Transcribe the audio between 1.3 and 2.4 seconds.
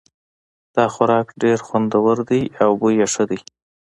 ډېر خوندور ده